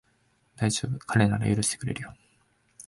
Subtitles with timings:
[0.55, 2.13] だいじょうぶ、彼なら許してくれるよ